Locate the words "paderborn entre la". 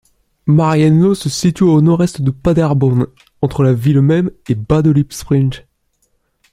2.31-3.73